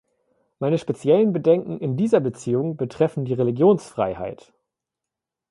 Meine 0.57 0.79
speziellen 0.79 1.31
Bedenken 1.31 1.77
in 1.77 1.95
dieser 1.95 2.19
Beziehung 2.21 2.75
betreffen 2.75 3.23
die 3.23 3.33
"Religionsfreiheit". 3.35 4.51